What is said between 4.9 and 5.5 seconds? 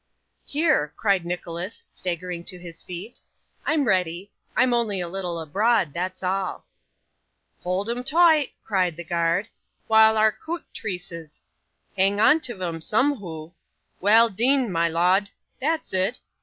a little